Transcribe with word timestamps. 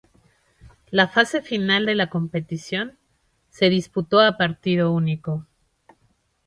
La 0.89 1.07
fase 1.07 1.43
final 1.43 1.85
de 1.85 1.93
la 1.93 2.09
competición 2.09 2.97
se 3.51 3.69
disputó 3.69 4.19
a 4.19 4.35
partido 4.35 4.91
único. 4.91 5.45